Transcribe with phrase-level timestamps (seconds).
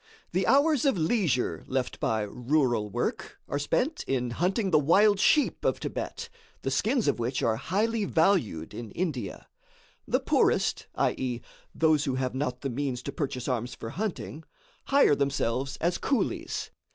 [0.31, 5.63] The hours of leisure left by rural work are spent in hunting the wild sheep
[5.63, 6.27] of Thibet,
[6.63, 9.47] the skins of which are highly valued in India.
[10.07, 11.39] The poorest, i.e.,
[11.75, 14.43] those who have not the means to purchase arms for hunting,
[14.85, 16.71] hire themselves as coolies.